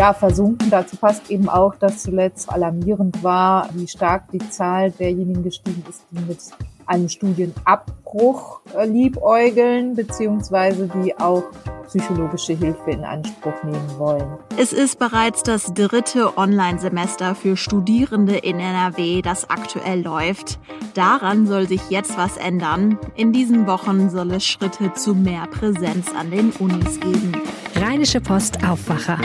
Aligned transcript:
ja, 0.00 0.14
versunken. 0.14 0.70
Dazu 0.70 0.96
passt 0.96 1.30
eben 1.30 1.50
auch, 1.50 1.74
dass 1.74 2.02
zuletzt 2.02 2.50
alarmierend 2.50 3.22
war, 3.22 3.68
wie 3.74 3.86
stark 3.86 4.30
die 4.32 4.38
Zahl 4.38 4.92
derjenigen 4.92 5.42
gestiegen 5.42 5.84
ist, 5.86 6.04
die 6.10 6.24
mit 6.24 6.38
einem 6.86 7.10
Studienabbruch 7.10 8.60
äh, 8.74 8.86
liebäugeln, 8.86 9.94
beziehungsweise 9.94 10.88
die 10.88 11.14
auch 11.18 11.44
psychologische 11.86 12.54
Hilfe 12.54 12.92
in 12.92 13.04
Anspruch 13.04 13.62
nehmen 13.62 13.98
wollen. 13.98 14.38
Es 14.56 14.72
ist 14.72 14.98
bereits 14.98 15.42
das 15.42 15.74
dritte 15.74 16.38
Online-Semester 16.38 17.34
für 17.34 17.58
Studierende 17.58 18.36
in 18.36 18.58
NRW, 18.58 19.20
das 19.20 19.50
aktuell 19.50 20.02
läuft. 20.02 20.58
Daran 20.94 21.46
soll 21.46 21.68
sich 21.68 21.90
jetzt 21.90 22.16
was 22.16 22.38
ändern. 22.38 22.98
In 23.16 23.32
diesen 23.32 23.66
Wochen 23.66 24.08
soll 24.08 24.30
es 24.32 24.46
Schritte 24.46 24.94
zu 24.94 25.14
mehr 25.14 25.46
Präsenz 25.48 26.14
an 26.14 26.30
den 26.30 26.52
Unis 26.52 26.98
geben. 27.00 27.32
Rheinische 27.76 28.20
Post 28.20 28.64
Aufwacher. 28.64 29.18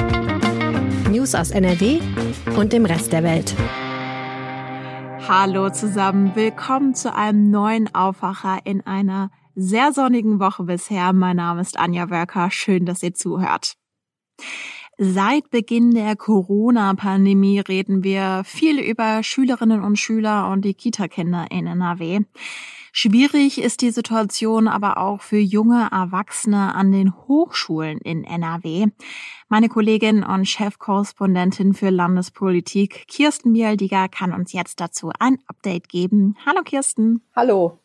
News 1.25 1.33
aus 1.33 1.49
NRW 1.49 2.01
und 2.55 2.71
dem 2.71 2.85
Rest 2.85 3.11
der 3.11 3.23
Welt. 3.23 3.55
Hallo 5.27 5.71
zusammen, 5.71 6.35
willkommen 6.35 6.93
zu 6.93 7.15
einem 7.15 7.49
neuen 7.49 7.95
Aufwacher 7.95 8.59
in 8.63 8.85
einer 8.85 9.31
sehr 9.55 9.91
sonnigen 9.91 10.39
Woche 10.39 10.61
bisher. 10.65 11.13
Mein 11.13 11.37
Name 11.37 11.61
ist 11.61 11.79
Anja 11.79 12.11
Wörker, 12.11 12.51
schön, 12.51 12.85
dass 12.85 13.01
ihr 13.01 13.15
zuhört. 13.15 13.73
Seit 14.99 15.49
Beginn 15.49 15.95
der 15.95 16.15
Corona-Pandemie 16.15 17.59
reden 17.59 18.03
wir 18.03 18.43
viel 18.45 18.79
über 18.79 19.23
Schülerinnen 19.23 19.81
und 19.81 19.97
Schüler 19.97 20.51
und 20.51 20.63
die 20.63 20.75
Kita-Kinder 20.75 21.47
in 21.49 21.65
NRW. 21.65 22.19
Schwierig 22.97 23.61
ist 23.61 23.81
die 23.81 23.91
Situation 23.91 24.69
aber 24.69 24.97
auch 24.97 25.19
für 25.19 25.37
junge 25.37 25.89
Erwachsene 25.91 26.73
an 26.73 26.93
den 26.93 27.13
Hochschulen 27.13 27.97
in 27.97 28.23
NRW. 28.23 28.87
Meine 29.49 29.67
Kollegin 29.67 30.23
und 30.23 30.45
Chefkorrespondentin 30.45 31.73
für 31.73 31.89
Landespolitik, 31.89 33.03
Kirsten 33.09 33.51
Bialdiger, 33.51 34.07
kann 34.07 34.31
uns 34.31 34.53
jetzt 34.53 34.79
dazu 34.79 35.11
ein 35.19 35.39
Update 35.47 35.89
geben. 35.89 36.37
Hallo 36.45 36.61
Kirsten. 36.63 37.21
Hallo. 37.35 37.79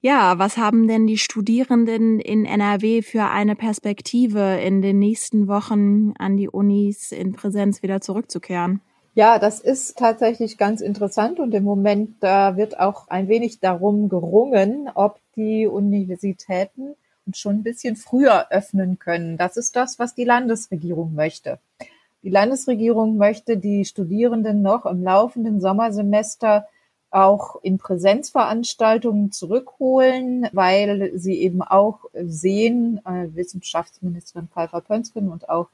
Ja, 0.00 0.38
was 0.38 0.56
haben 0.56 0.88
denn 0.88 1.06
die 1.06 1.18
Studierenden 1.18 2.18
in 2.18 2.46
NRW 2.46 3.02
für 3.02 3.24
eine 3.24 3.56
Perspektive 3.56 4.58
in 4.62 4.80
den 4.80 5.00
nächsten 5.00 5.48
Wochen 5.48 6.14
an 6.18 6.38
die 6.38 6.48
Unis 6.48 7.12
in 7.12 7.34
Präsenz 7.34 7.82
wieder 7.82 8.00
zurückzukehren? 8.00 8.80
Ja, 9.14 9.38
das 9.38 9.60
ist 9.60 9.98
tatsächlich 9.98 10.56
ganz 10.56 10.80
interessant 10.80 11.38
und 11.38 11.52
im 11.52 11.64
Moment 11.64 12.16
da 12.20 12.56
wird 12.56 12.80
auch 12.80 13.08
ein 13.08 13.28
wenig 13.28 13.60
darum 13.60 14.08
gerungen, 14.08 14.88
ob 14.94 15.20
die 15.36 15.66
Universitäten 15.66 16.94
schon 17.34 17.56
ein 17.56 17.62
bisschen 17.62 17.96
früher 17.96 18.50
öffnen 18.50 18.98
können. 18.98 19.36
Das 19.36 19.58
ist 19.58 19.76
das, 19.76 19.98
was 19.98 20.14
die 20.14 20.24
Landesregierung 20.24 21.14
möchte. 21.14 21.58
Die 22.22 22.30
Landesregierung 22.30 23.18
möchte 23.18 23.58
die 23.58 23.84
Studierenden 23.84 24.62
noch 24.62 24.86
im 24.86 25.02
laufenden 25.02 25.60
Sommersemester 25.60 26.66
auch 27.10 27.56
in 27.62 27.76
Präsenzveranstaltungen 27.76 29.30
zurückholen, 29.30 30.48
weil 30.52 31.12
sie 31.18 31.34
eben 31.34 31.60
auch 31.60 32.06
sehen, 32.14 33.02
äh, 33.04 33.28
Wissenschaftsministerin 33.34 34.48
Pfeiffer-Pönsken 34.48 35.28
und 35.28 35.50
auch 35.50 35.68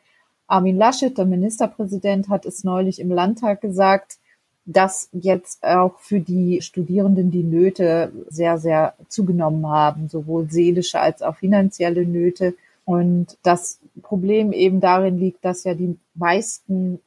Armin 0.49 0.77
Laschet, 0.77 1.17
der 1.17 1.27
Ministerpräsident, 1.27 2.29
hat 2.29 2.47
es 2.47 2.65
neulich 2.65 3.01
im 3.01 3.11
Landtag 3.11 3.61
gesagt, 3.61 4.19
dass 4.65 5.09
jetzt 5.13 5.63
auch 5.63 5.99
für 5.99 6.21
die 6.21 6.61
Studierenden 6.61 7.31
die 7.31 7.43
Nöte 7.43 8.13
sehr, 8.29 8.59
sehr 8.59 8.95
zugenommen 9.09 9.67
haben, 9.67 10.09
sowohl 10.09 10.51
seelische 10.51 11.01
als 11.01 11.23
auch 11.23 11.37
finanzielle 11.37 12.05
Nöte. 12.05 12.55
Und 12.85 13.39
das 13.43 13.79
Problem 14.03 14.53
eben 14.53 14.81
darin 14.81 15.19
liegt, 15.19 15.45
dass 15.45 15.65
ja 15.65 15.75
die 15.75 15.97
meisten 16.15 17.01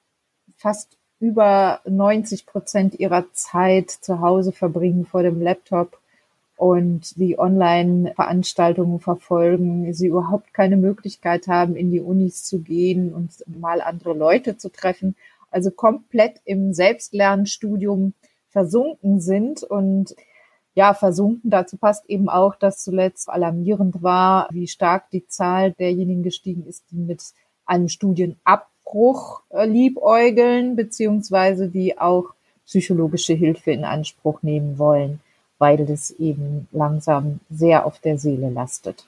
fast 0.57 0.97
über 1.19 1.81
90 1.85 2.47
Prozent 2.47 2.99
ihrer 2.99 3.31
Zeit 3.33 3.91
zu 3.91 4.21
Hause 4.21 4.51
verbringen 4.51 5.05
vor 5.05 5.21
dem 5.21 5.41
Laptop 5.41 6.00
und 6.61 7.17
die 7.17 7.39
Online-Veranstaltungen 7.39 8.99
verfolgen, 8.99 9.91
sie 9.95 10.05
überhaupt 10.05 10.53
keine 10.53 10.77
Möglichkeit 10.77 11.47
haben, 11.47 11.75
in 11.75 11.89
die 11.89 12.01
Unis 12.01 12.43
zu 12.43 12.59
gehen 12.59 13.15
und 13.15 13.31
mal 13.47 13.81
andere 13.81 14.13
Leute 14.13 14.57
zu 14.57 14.71
treffen, 14.71 15.15
also 15.49 15.71
komplett 15.71 16.39
im 16.45 16.71
Selbstlernstudium 16.71 18.13
versunken 18.49 19.21
sind 19.21 19.63
und 19.63 20.15
ja, 20.75 20.93
versunken. 20.93 21.49
Dazu 21.49 21.77
passt 21.77 22.07
eben 22.07 22.29
auch, 22.29 22.53
dass 22.53 22.83
zuletzt 22.83 23.27
alarmierend 23.27 24.03
war, 24.03 24.47
wie 24.51 24.67
stark 24.67 25.09
die 25.09 25.25
Zahl 25.25 25.71
derjenigen 25.71 26.21
gestiegen 26.21 26.67
ist, 26.67 26.83
die 26.91 26.97
mit 26.97 27.23
einem 27.65 27.89
Studienabbruch 27.89 29.41
äh, 29.49 29.65
liebäugeln, 29.65 30.75
beziehungsweise 30.75 31.69
die 31.69 31.97
auch 31.97 32.35
psychologische 32.67 33.33
Hilfe 33.33 33.71
in 33.71 33.83
Anspruch 33.83 34.43
nehmen 34.43 34.77
wollen 34.77 35.21
weil 35.61 35.85
das 35.85 36.09
eben 36.11 36.67
langsam 36.71 37.39
sehr 37.51 37.85
auf 37.85 37.99
der 37.99 38.17
Seele 38.17 38.49
lastet. 38.49 39.05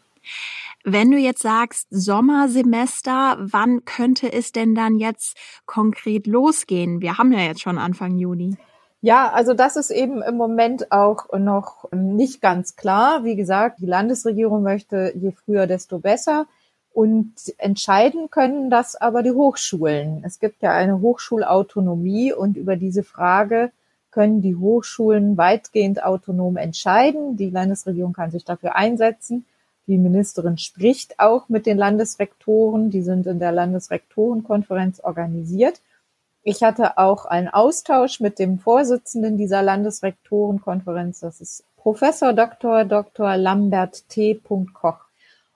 Wenn 0.86 1.10
du 1.10 1.18
jetzt 1.18 1.42
sagst 1.42 1.88
Sommersemester, 1.90 3.38
wann 3.40 3.86
könnte 3.86 4.32
es 4.32 4.52
denn 4.52 4.76
dann 4.76 5.00
jetzt 5.00 5.36
konkret 5.66 6.28
losgehen? 6.28 7.02
Wir 7.02 7.18
haben 7.18 7.32
ja 7.32 7.40
jetzt 7.40 7.62
schon 7.62 7.80
Anfang 7.80 8.18
Juni. 8.18 8.56
Ja, 9.02 9.32
also 9.32 9.54
das 9.54 9.78
ist 9.78 9.90
eben 9.90 10.22
im 10.22 10.38
Moment 10.38 10.92
auch 10.92 11.34
noch 11.34 11.92
nicht 11.92 12.40
ganz 12.40 12.76
klar. 12.76 13.24
Wie 13.24 13.36
gesagt, 13.36 13.80
die 13.80 13.88
Landesregierung 13.88 14.62
möchte 14.62 15.12
je 15.16 15.32
früher, 15.32 15.66
desto 15.66 15.98
besser. 16.00 16.46
Und 16.94 17.34
entscheiden 17.58 18.30
können 18.30 18.70
das 18.70 18.96
aber 18.96 19.24
die 19.24 19.32
Hochschulen. 19.32 20.22
Es 20.24 20.40
gibt 20.40 20.62
ja 20.62 20.72
eine 20.72 21.02
Hochschulautonomie 21.02 22.32
und 22.32 22.58
über 22.58 22.76
diese 22.76 23.04
Frage 23.04 23.72
können 24.14 24.42
die 24.44 24.56
Hochschulen 24.56 25.38
weitgehend 25.38 26.04
autonom 26.04 26.56
entscheiden. 26.56 27.36
Die 27.36 27.50
Landesregierung 27.50 28.14
kann 28.14 28.30
sich 28.30 28.46
dafür 28.46 28.76
einsetzen. 28.76 29.46
Die 29.88 29.98
Ministerin 29.98 30.60
spricht 30.60 31.20
auch 31.20 31.50
mit 31.50 31.66
den 31.66 31.78
Landesrektoren. 31.78 32.92
Die 32.92 33.02
sind 33.02 33.26
in 33.26 33.40
der 33.40 33.52
Landesrektorenkonferenz 33.52 35.00
organisiert. 35.00 35.82
Ich 36.44 36.62
hatte 36.62 36.98
auch 36.98 37.26
einen 37.26 37.48
Austausch 37.48 38.20
mit 38.20 38.38
dem 38.38 38.60
Vorsitzenden 38.60 39.38
dieser 39.38 39.64
Landesrektorenkonferenz. 39.64 41.22
Das 41.22 41.42
ist 41.42 41.64
Professor 41.78 42.34
Dr. 42.34 42.86
Dr. 42.86 43.36
Lambert 43.36 44.08
T. 44.10 44.40
Koch. 44.74 45.00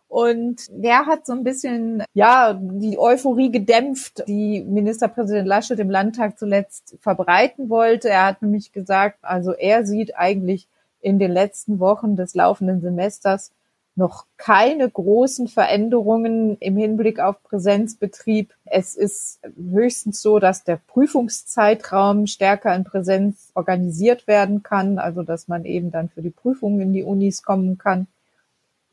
Und 0.08 0.68
der 0.70 1.06
hat 1.06 1.26
so 1.26 1.34
ein 1.34 1.44
bisschen, 1.44 2.04
ja, 2.14 2.54
die 2.54 2.98
Euphorie 2.98 3.52
gedämpft, 3.52 4.24
die 4.28 4.64
Ministerpräsident 4.64 5.48
Laschet 5.48 5.80
im 5.80 5.90
Landtag 5.90 6.40
zuletzt 6.40 6.98
verbreiten 7.02 7.70
wollte. 7.70 8.10
Er 8.10 8.26
hat 8.26 8.42
nämlich 8.42 8.72
gesagt, 8.72 9.20
also 9.22 9.52
er 9.52 9.86
sieht 9.86 10.16
eigentlich 10.16 10.68
in 11.02 11.20
den 11.20 11.32
letzten 11.32 11.80
Wochen 11.80 12.16
des 12.16 12.36
laufenden 12.36 12.82
Semesters 12.82 13.52
noch 13.98 14.26
keine 14.38 14.90
großen 14.90 15.48
Veränderungen 15.48 16.58
im 16.60 16.78
Hinblick 16.78 17.20
auf 17.20 17.42
Präsenzbetrieb. 17.44 18.54
Es 18.64 18.96
ist 18.96 19.40
höchstens 19.56 20.22
so, 20.22 20.38
dass 20.38 20.64
der 20.64 20.80
Prüfungszeitraum 20.88 22.28
stärker 22.28 22.76
in 22.76 22.84
Präsenz 22.84 23.52
organisiert 23.56 24.28
werden 24.28 24.62
kann, 24.62 25.00
also 25.00 25.24
dass 25.24 25.48
man 25.48 25.66
eben 25.66 25.90
dann 25.90 26.10
für 26.10 26.22
die 26.22 26.30
Prüfungen 26.30 26.80
in 26.80 26.94
die 26.94 27.04
Unis 27.04 27.42
kommen 27.42 27.80
kann. 27.80 28.08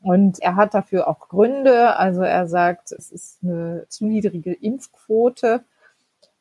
Und 0.05 0.37
er 0.39 0.55
hat 0.55 0.75
dafür 0.75 1.07
auch 1.07 1.29
Gründe. 1.29 1.97
Also 1.97 2.21
er 2.21 2.47
sagt, 2.47 2.91
es 2.91 3.09
ist 3.09 3.39
eine 3.41 3.87
zu 3.89 4.05
niedrige 4.05 4.53
Impfquote 4.53 5.63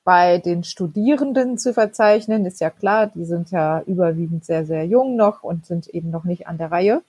bei 0.04 0.36
den 0.36 0.64
Studierenden 0.64 1.56
zu 1.56 1.72
verzeichnen. 1.72 2.44
Ist 2.44 2.60
ja 2.60 2.68
klar, 2.68 3.06
die 3.06 3.24
sind 3.24 3.52
ja 3.52 3.80
überwiegend 3.86 4.44
sehr, 4.44 4.66
sehr 4.66 4.84
jung 4.84 5.16
noch 5.16 5.42
und 5.42 5.64
sind 5.64 5.88
eben 5.88 6.10
noch 6.10 6.24
nicht 6.24 6.46
an 6.46 6.58
der 6.58 6.72
Reihe. 6.72 7.00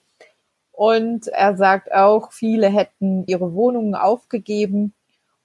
Und 0.72 1.28
er 1.28 1.58
sagt 1.58 1.92
auch, 1.92 2.32
viele 2.32 2.68
hätten 2.68 3.26
ihre 3.26 3.52
Wohnungen 3.52 3.94
aufgegeben 3.94 4.94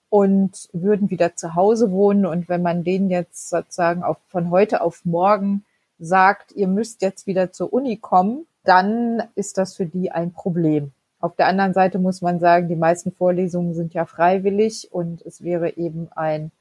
und 0.07 0.69
würden 0.71 1.09
wieder 1.09 1.35
zu 1.35 1.55
Hause 1.55 1.91
wohnen. 1.91 2.25
Und 2.25 2.47
wenn 2.47 2.61
man 2.61 2.85
denen 2.85 3.09
jetzt 3.09 3.49
sozusagen 3.49 4.01
auf, 4.01 4.15
von 4.29 4.49
heute 4.49 4.79
auf 4.79 5.03
morgen 5.03 5.65
sagt, 5.99 6.53
ihr 6.53 6.69
müsst 6.69 7.01
jetzt 7.01 7.27
wieder 7.27 7.51
zur 7.51 7.73
Uni 7.73 7.97
kommen, 7.97 8.45
dann 8.63 9.23
ist 9.35 9.57
das 9.57 9.75
für 9.75 9.85
die 9.85 10.09
ein 10.09 10.31
Problem. 10.31 10.93
Auf 11.21 11.35
der 11.35 11.47
anderen 11.47 11.73
Seite 11.73 11.99
muss 11.99 12.21
man 12.21 12.39
sagen, 12.39 12.67
die 12.67 12.75
meisten 12.75 13.11
Vorlesungen 13.11 13.75
sind 13.75 13.93
ja 13.93 14.05
freiwillig 14.05 14.89
und 14.91 15.21
es 15.21 15.43
wäre 15.43 15.77
eben 15.77 16.09
ein 16.15 16.51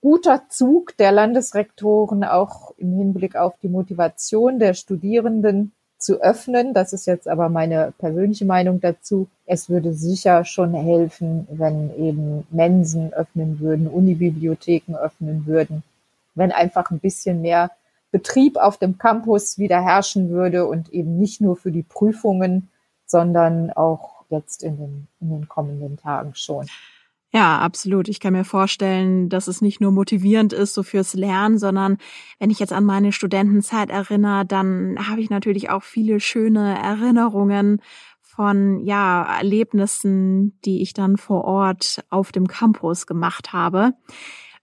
guter 0.00 0.48
Zug 0.48 0.96
der 0.96 1.12
Landesrektoren 1.12 2.24
auch 2.24 2.72
im 2.78 2.92
Hinblick 2.92 3.36
auf 3.36 3.54
die 3.62 3.68
Motivation 3.68 4.58
der 4.58 4.74
Studierenden 4.74 5.72
zu 5.98 6.20
öffnen. 6.20 6.74
Das 6.74 6.92
ist 6.92 7.06
jetzt 7.06 7.28
aber 7.28 7.48
meine 7.48 7.92
persönliche 7.98 8.44
Meinung 8.44 8.80
dazu. 8.80 9.28
Es 9.46 9.70
würde 9.70 9.94
sicher 9.94 10.44
schon 10.44 10.74
helfen, 10.74 11.46
wenn 11.50 11.96
eben 11.96 12.46
Mensen 12.50 13.12
öffnen 13.12 13.60
würden, 13.60 13.86
Unibibliotheken 13.86 14.96
öffnen 14.96 15.46
würden, 15.46 15.84
wenn 16.34 16.50
einfach 16.50 16.90
ein 16.90 16.98
bisschen 16.98 17.40
mehr 17.40 17.70
Betrieb 18.10 18.56
auf 18.56 18.78
dem 18.78 18.98
Campus 18.98 19.58
wieder 19.58 19.82
herrschen 19.82 20.30
würde 20.30 20.66
und 20.66 20.92
eben 20.92 21.18
nicht 21.18 21.40
nur 21.40 21.56
für 21.56 21.70
die 21.70 21.82
Prüfungen 21.82 22.68
sondern 23.06 23.70
auch 23.70 24.24
jetzt 24.28 24.62
in 24.62 24.76
den, 24.76 25.08
in 25.20 25.30
den 25.30 25.48
kommenden 25.48 25.96
Tagen 25.96 26.34
schon. 26.34 26.66
Ja, 27.32 27.58
absolut. 27.58 28.08
Ich 28.08 28.20
kann 28.20 28.32
mir 28.32 28.44
vorstellen, 28.44 29.28
dass 29.28 29.46
es 29.46 29.60
nicht 29.60 29.80
nur 29.80 29.90
motivierend 29.90 30.52
ist, 30.52 30.74
so 30.74 30.82
fürs 30.82 31.14
Lernen, 31.14 31.58
sondern 31.58 31.98
wenn 32.38 32.50
ich 32.50 32.58
jetzt 32.60 32.72
an 32.72 32.84
meine 32.84 33.12
Studentenzeit 33.12 33.90
erinnere, 33.90 34.46
dann 34.46 34.96
habe 35.08 35.20
ich 35.20 35.28
natürlich 35.28 35.68
auch 35.68 35.82
viele 35.82 36.20
schöne 36.20 36.78
Erinnerungen 36.78 37.82
von, 38.22 38.80
ja, 38.84 39.38
Erlebnissen, 39.38 40.58
die 40.64 40.82
ich 40.82 40.92
dann 40.92 41.16
vor 41.16 41.44
Ort 41.44 42.04
auf 42.10 42.32
dem 42.32 42.46
Campus 42.46 43.06
gemacht 43.06 43.52
habe. 43.52 43.92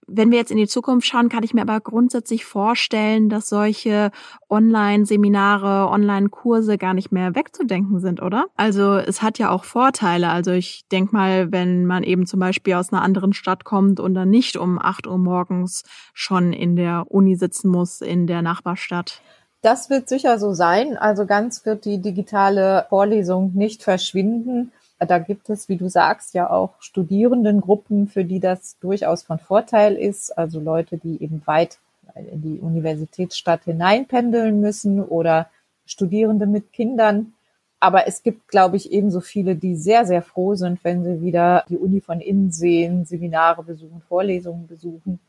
Wenn 0.06 0.30
wir 0.30 0.38
jetzt 0.38 0.50
in 0.50 0.56
die 0.56 0.66
Zukunft 0.66 1.06
schauen, 1.06 1.28
kann 1.28 1.42
ich 1.42 1.54
mir 1.54 1.62
aber 1.62 1.80
grundsätzlich 1.80 2.44
vorstellen, 2.44 3.28
dass 3.28 3.48
solche 3.48 4.10
Online-Seminare, 4.50 5.90
Online-Kurse 5.90 6.78
gar 6.78 6.94
nicht 6.94 7.12
mehr 7.12 7.34
wegzudenken 7.34 8.00
sind, 8.00 8.20
oder? 8.22 8.46
Also 8.56 8.96
es 8.96 9.22
hat 9.22 9.38
ja 9.38 9.50
auch 9.50 9.64
Vorteile. 9.64 10.28
Also 10.28 10.52
ich 10.52 10.86
denke 10.92 11.14
mal, 11.14 11.52
wenn 11.52 11.86
man 11.86 12.02
eben 12.02 12.26
zum 12.26 12.40
Beispiel 12.40 12.74
aus 12.74 12.92
einer 12.92 13.02
anderen 13.02 13.32
Stadt 13.32 13.64
kommt 13.64 14.00
und 14.00 14.14
dann 14.14 14.30
nicht 14.30 14.56
um 14.56 14.78
acht 14.78 15.06
Uhr 15.06 15.18
morgens 15.18 15.84
schon 16.12 16.52
in 16.52 16.76
der 16.76 17.06
Uni 17.08 17.36
sitzen 17.36 17.70
muss 17.70 18.00
in 18.00 18.26
der 18.26 18.42
Nachbarstadt. 18.42 19.22
Das 19.62 19.88
wird 19.88 20.10
sicher 20.10 20.38
so 20.38 20.52
sein. 20.52 20.98
Also 20.98 21.24
ganz 21.24 21.64
wird 21.64 21.86
die 21.86 21.98
digitale 21.98 22.84
Vorlesung 22.90 23.52
nicht 23.54 23.82
verschwinden. 23.82 24.72
Da 25.06 25.18
gibt 25.18 25.50
es, 25.50 25.68
wie 25.68 25.76
du 25.76 25.88
sagst, 25.88 26.34
ja 26.34 26.50
auch 26.50 26.74
Studierendengruppen, 26.80 28.08
für 28.08 28.24
die 28.24 28.40
das 28.40 28.78
durchaus 28.78 29.22
von 29.22 29.38
Vorteil 29.38 29.94
ist. 29.94 30.36
Also 30.36 30.60
Leute, 30.60 30.98
die 30.98 31.22
eben 31.22 31.42
weit 31.46 31.78
in 32.14 32.42
die 32.42 32.58
Universitätsstadt 32.60 33.64
hineinpendeln 33.64 34.60
müssen 34.60 35.02
oder 35.02 35.48
Studierende 35.86 36.46
mit 36.46 36.72
Kindern. 36.72 37.34
Aber 37.80 38.06
es 38.06 38.22
gibt, 38.22 38.48
glaube 38.48 38.76
ich, 38.76 38.92
ebenso 38.92 39.20
viele, 39.20 39.56
die 39.56 39.76
sehr, 39.76 40.06
sehr 40.06 40.22
froh 40.22 40.54
sind, 40.54 40.82
wenn 40.84 41.04
sie 41.04 41.20
wieder 41.20 41.64
die 41.68 41.76
Uni 41.76 42.00
von 42.00 42.20
innen 42.20 42.50
sehen, 42.50 43.04
Seminare 43.04 43.62
besuchen, 43.62 44.00
Vorlesungen 44.00 44.66
besuchen. 44.66 45.20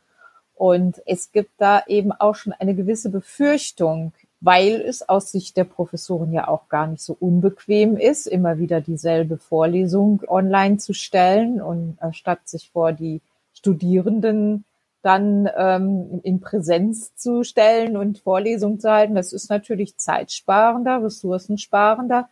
Und 0.54 1.02
es 1.04 1.32
gibt 1.32 1.50
da 1.58 1.82
eben 1.86 2.12
auch 2.12 2.34
schon 2.34 2.54
eine 2.54 2.74
gewisse 2.74 3.10
Befürchtung, 3.10 4.12
weil 4.40 4.80
es 4.80 5.08
aus 5.08 5.32
Sicht 5.32 5.56
der 5.56 5.64
Professoren 5.64 6.32
ja 6.32 6.48
auch 6.48 6.68
gar 6.68 6.86
nicht 6.86 7.02
so 7.02 7.16
unbequem 7.18 7.96
ist, 7.96 8.26
immer 8.26 8.58
wieder 8.58 8.80
dieselbe 8.80 9.38
Vorlesung 9.38 10.22
online 10.28 10.76
zu 10.78 10.92
stellen 10.92 11.60
und 11.60 11.98
äh, 12.00 12.12
statt 12.12 12.40
sich 12.44 12.70
vor 12.70 12.92
die 12.92 13.22
Studierenden 13.52 14.64
dann 15.02 15.48
ähm, 15.56 16.20
in 16.24 16.40
Präsenz 16.40 17.14
zu 17.14 17.44
stellen 17.44 17.96
und 17.96 18.18
Vorlesungen 18.18 18.80
zu 18.80 18.90
halten. 18.90 19.14
Das 19.14 19.32
ist 19.32 19.48
natürlich 19.48 19.96
zeitsparender, 19.96 21.02
ressourcensparender. 21.02 22.28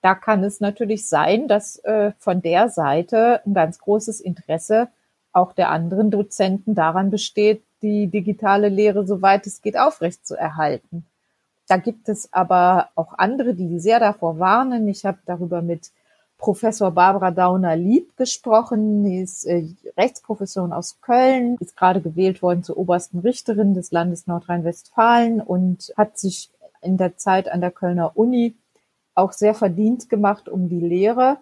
Da 0.00 0.14
kann 0.14 0.44
es 0.44 0.60
natürlich 0.60 1.08
sein, 1.08 1.48
dass 1.48 1.78
äh, 1.80 2.12
von 2.18 2.40
der 2.40 2.68
Seite 2.68 3.42
ein 3.44 3.52
ganz 3.52 3.80
großes 3.80 4.20
Interesse 4.20 4.88
auch 5.32 5.52
der 5.52 5.70
anderen 5.70 6.10
Dozenten 6.10 6.74
daran 6.74 7.10
besteht, 7.10 7.62
die 7.82 8.06
digitale 8.06 8.68
Lehre, 8.68 9.06
soweit 9.06 9.46
es 9.46 9.60
geht, 9.60 9.76
aufrechtzuerhalten. 9.76 11.04
Da 11.68 11.76
gibt 11.76 12.08
es 12.08 12.32
aber 12.32 12.88
auch 12.94 13.12
andere, 13.18 13.54
die 13.54 13.78
sehr 13.78 14.00
davor 14.00 14.38
warnen. 14.38 14.88
Ich 14.88 15.04
habe 15.04 15.18
darüber 15.26 15.60
mit 15.60 15.92
Professor 16.38 16.92
Barbara 16.92 17.30
Dauner-Lieb 17.30 18.16
gesprochen. 18.16 19.04
Die 19.04 19.18
ist 19.18 19.44
äh, 19.44 19.66
Rechtsprofessorin 19.96 20.72
aus 20.72 21.00
Köln, 21.02 21.56
ist 21.60 21.76
gerade 21.76 22.00
gewählt 22.00 22.42
worden 22.42 22.62
zur 22.62 22.78
obersten 22.78 23.18
Richterin 23.18 23.74
des 23.74 23.90
Landes 23.90 24.26
Nordrhein-Westfalen 24.26 25.42
und 25.42 25.92
hat 25.96 26.18
sich 26.18 26.50
in 26.80 26.96
der 26.96 27.16
Zeit 27.16 27.50
an 27.50 27.60
der 27.60 27.72
Kölner 27.72 28.16
Uni 28.16 28.56
auch 29.14 29.32
sehr 29.32 29.54
verdient 29.54 30.08
gemacht 30.08 30.48
um 30.48 30.68
die 30.68 30.80
Lehre. 30.80 31.38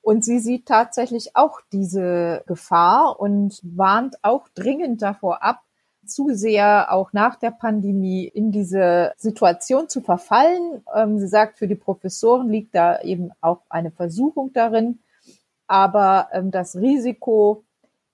Und 0.00 0.24
sie 0.24 0.38
sieht 0.38 0.66
tatsächlich 0.66 1.34
auch 1.34 1.60
diese 1.72 2.44
Gefahr 2.46 3.18
und 3.18 3.60
warnt 3.62 4.16
auch 4.22 4.48
dringend 4.54 5.02
davor 5.02 5.42
ab, 5.42 5.60
zu 6.06 6.34
sehr 6.34 6.92
auch 6.92 7.12
nach 7.12 7.36
der 7.36 7.50
Pandemie 7.50 8.24
in 8.26 8.52
diese 8.52 9.12
Situation 9.16 9.88
zu 9.88 10.00
verfallen. 10.00 10.82
Ähm, 10.94 11.18
sie 11.18 11.28
sagt, 11.28 11.58
für 11.58 11.68
die 11.68 11.74
Professoren 11.74 12.48
liegt 12.48 12.74
da 12.74 13.00
eben 13.00 13.30
auch 13.40 13.62
eine 13.68 13.90
Versuchung 13.90 14.52
darin, 14.52 15.00
aber 15.66 16.28
ähm, 16.32 16.50
das 16.50 16.76
Risiko 16.76 17.64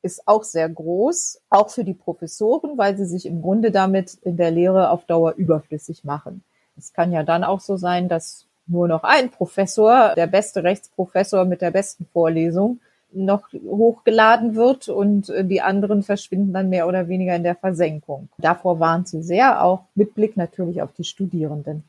ist 0.03 0.27
auch 0.27 0.43
sehr 0.43 0.69
groß, 0.69 1.43
auch 1.49 1.71
für 1.71 1.85
die 1.85 1.95
Professoren, 1.95 2.77
weil 2.77 2.97
sie 2.97 3.07
sich 3.07 3.25
im 3.25 3.41
Grunde 3.41 3.71
damit 3.71 4.15
in 4.23 4.37
der 4.37 4.51
Lehre 4.51 4.91
auf 4.91 5.05
Dauer 5.07 5.35
überflüssig 5.37 6.05
machen. 6.05 6.43
Es 6.77 6.93
kann 6.93 7.13
ja 7.13 7.23
dann 7.23 7.45
auch 7.45 7.61
so 7.61 7.77
sein, 7.77 8.09
dass 8.09 8.47
nur 8.67 8.89
noch 8.89 9.05
ein 9.05 9.31
Professor, 9.31 10.15
der 10.17 10.27
beste 10.27 10.65
Rechtsprofessor 10.65 11.45
mit 11.45 11.63
der 11.63 11.71
besten 11.71 12.07
Vorlesung, 12.07 12.81
noch 13.15 13.49
hochgeladen 13.53 14.55
wird 14.55 14.89
und 14.89 15.29
äh, 15.29 15.45
die 15.45 15.61
anderen 15.61 16.03
verschwinden 16.03 16.53
dann 16.53 16.69
mehr 16.69 16.89
oder 16.89 17.09
weniger 17.09 17.35
in 17.37 17.43
der 17.43 17.57
Versenkung. 17.57 18.29
Davor 18.39 18.81
warnt 18.81 19.09
sie 19.09 19.23
sehr, 19.23 19.65
auch 19.65 19.85
mit 19.95 20.15
Blick 20.15 20.37
natürlich 20.37 20.83
auf 20.83 20.93
die 20.93 21.05
Studierenden. 21.05 21.85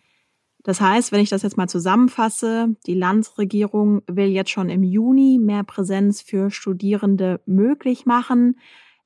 Das 0.63 0.79
heißt, 0.79 1.11
wenn 1.11 1.19
ich 1.19 1.29
das 1.29 1.43
jetzt 1.43 1.57
mal 1.57 1.67
zusammenfasse, 1.67 2.69
die 2.87 2.93
Landesregierung 2.93 4.01
will 4.07 4.27
jetzt 4.27 4.49
schon 4.49 4.69
im 4.69 4.83
Juni 4.83 5.37
mehr 5.41 5.63
Präsenz 5.63 6.21
für 6.21 6.51
Studierende 6.51 7.41
möglich 7.45 8.05
machen. 8.05 8.57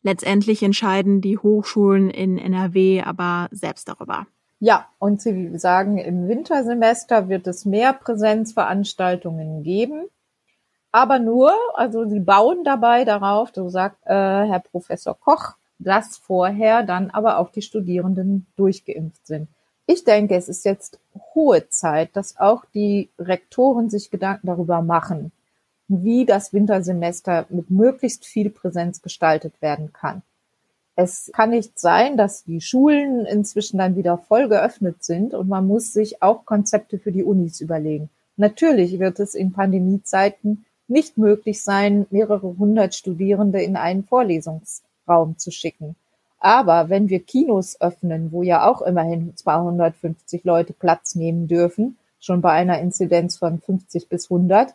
Letztendlich 0.03 0.61
entscheiden 0.61 1.19
die 1.19 1.39
Hochschulen 1.39 2.11
in 2.11 2.37
NRW 2.37 3.01
aber 3.01 3.47
selbst 3.51 3.89
darüber. 3.89 4.27
Ja, 4.59 4.87
und 4.99 5.21
Sie 5.21 5.57
sagen, 5.57 5.97
im 5.97 6.27
Wintersemester 6.27 7.27
wird 7.29 7.47
es 7.47 7.65
mehr 7.65 7.93
Präsenzveranstaltungen 7.93 9.63
geben 9.63 10.05
aber 10.97 11.19
nur, 11.19 11.53
also 11.75 12.05
sie 12.05 12.19
bauen 12.19 12.63
dabei 12.63 13.05
darauf, 13.05 13.51
so 13.53 13.69
sagt 13.69 14.03
äh, 14.05 14.09
Herr 14.09 14.63
Professor 14.71 15.15
Koch, 15.15 15.53
dass 15.77 16.17
vorher 16.17 16.81
dann 16.81 17.11
aber 17.11 17.37
auch 17.37 17.51
die 17.51 17.61
Studierenden 17.61 18.47
durchgeimpft 18.55 19.27
sind. 19.27 19.47
Ich 19.85 20.05
denke, 20.05 20.35
es 20.35 20.49
ist 20.49 20.65
jetzt 20.65 20.99
hohe 21.35 21.69
Zeit, 21.69 22.15
dass 22.15 22.39
auch 22.39 22.65
die 22.73 23.11
Rektoren 23.19 23.91
sich 23.91 24.09
Gedanken 24.09 24.47
darüber 24.47 24.81
machen, 24.81 25.31
wie 25.87 26.25
das 26.25 26.51
Wintersemester 26.51 27.45
mit 27.49 27.69
möglichst 27.69 28.25
viel 28.25 28.49
Präsenz 28.49 29.03
gestaltet 29.03 29.61
werden 29.61 29.93
kann. 29.93 30.23
Es 30.95 31.29
kann 31.31 31.51
nicht 31.51 31.77
sein, 31.79 32.17
dass 32.17 32.43
die 32.43 32.59
Schulen 32.59 33.27
inzwischen 33.27 33.77
dann 33.77 33.95
wieder 33.95 34.17
voll 34.17 34.49
geöffnet 34.49 35.03
sind 35.03 35.35
und 35.35 35.47
man 35.47 35.67
muss 35.67 35.93
sich 35.93 36.23
auch 36.23 36.43
Konzepte 36.43 36.97
für 36.97 37.11
die 37.11 37.23
Unis 37.23 37.61
überlegen. 37.61 38.09
Natürlich 38.35 38.99
wird 38.99 39.19
es 39.19 39.35
in 39.35 39.51
Pandemiezeiten 39.51 40.65
nicht 40.87 41.17
möglich 41.17 41.63
sein, 41.63 42.05
mehrere 42.09 42.57
hundert 42.57 42.95
Studierende 42.95 43.61
in 43.61 43.75
einen 43.75 44.03
Vorlesungsraum 44.03 45.37
zu 45.37 45.51
schicken. 45.51 45.95
Aber 46.39 46.89
wenn 46.89 47.09
wir 47.09 47.19
Kinos 47.19 47.81
öffnen, 47.81 48.31
wo 48.31 48.43
ja 48.43 48.69
auch 48.69 48.81
immerhin 48.81 49.35
250 49.35 50.43
Leute 50.43 50.73
Platz 50.73 51.15
nehmen 51.15 51.47
dürfen, 51.47 51.97
schon 52.19 52.41
bei 52.41 52.51
einer 52.51 52.79
Inzidenz 52.79 53.37
von 53.37 53.59
50 53.59 54.07
bis 54.07 54.25
100, 54.31 54.73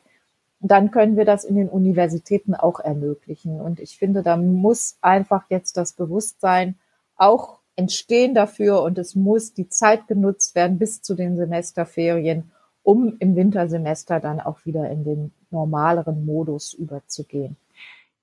dann 0.60 0.90
können 0.90 1.16
wir 1.16 1.24
das 1.24 1.44
in 1.44 1.56
den 1.56 1.68
Universitäten 1.68 2.54
auch 2.54 2.78
ermöglichen. 2.80 3.60
Und 3.60 3.80
ich 3.80 3.98
finde, 3.98 4.22
da 4.22 4.36
muss 4.36 4.96
einfach 5.00 5.44
jetzt 5.50 5.76
das 5.76 5.92
Bewusstsein 5.92 6.76
auch 7.16 7.58
entstehen 7.74 8.34
dafür 8.34 8.82
und 8.82 8.98
es 8.98 9.14
muss 9.14 9.54
die 9.54 9.68
Zeit 9.68 10.06
genutzt 10.06 10.54
werden 10.54 10.78
bis 10.78 11.02
zu 11.02 11.14
den 11.14 11.36
Semesterferien, 11.36 12.52
um 12.82 13.16
im 13.18 13.36
Wintersemester 13.36 14.20
dann 14.20 14.40
auch 14.40 14.64
wieder 14.64 14.90
in 14.90 15.04
den 15.04 15.32
normaleren 15.50 16.24
Modus 16.24 16.72
überzugehen. 16.72 17.56